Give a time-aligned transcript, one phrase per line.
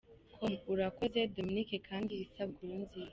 [0.35, 3.09] com: Urakoze Dominic kandi isabukuru nziza.